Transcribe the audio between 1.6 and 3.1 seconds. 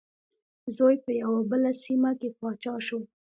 سیمه کې پاچا شو.